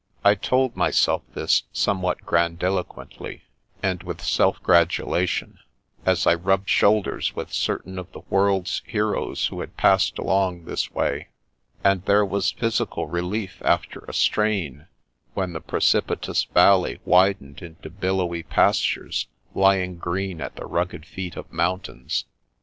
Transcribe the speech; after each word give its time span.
I 0.23 0.33
told 0.33 0.75
myself 0.75 1.21
this, 1.35 1.61
somewhat 1.71 2.25
grandiloquently, 2.25 3.43
and 3.83 4.01
with 4.01 4.19
self 4.25 4.59
gratulation, 4.63 5.59
as 6.07 6.25
I 6.25 6.33
rubbed 6.33 6.67
shoulders 6.67 7.35
with 7.35 7.53
certain 7.53 7.99
of 7.99 8.11
the 8.11 8.23
world's 8.31 8.81
heroes 8.87 9.45
who 9.45 9.59
had 9.59 9.77
passed 9.77 10.17
along 10.17 10.63
this 10.65 10.91
way; 10.91 11.27
and 11.83 12.03
there 12.05 12.25
was 12.25 12.49
physical 12.49 13.05
relief 13.05 13.61
after 13.63 13.99
a 14.07 14.11
strain, 14.15 14.87
when 15.35 15.53
the 15.53 15.61
precipitous 15.61 16.45
valley 16.45 16.99
widened 17.05 17.61
into 17.61 17.91
billowy 17.91 18.41
pastures 18.41 19.27
lying 19.53 19.97
green 19.99 20.41
at 20.41 20.55
the 20.55 20.65
rugged 20.65 21.05
feet 21.05 21.35
of 21.35 21.53
mountains. 21.53 22.25